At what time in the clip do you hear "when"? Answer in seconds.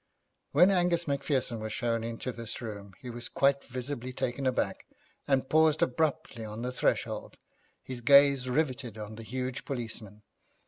0.51-0.71